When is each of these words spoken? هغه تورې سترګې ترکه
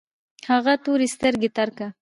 هغه 0.49 0.73
تورې 0.83 1.07
سترګې 1.15 1.49
ترکه 1.57 1.87